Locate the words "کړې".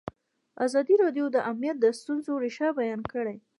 3.13-3.35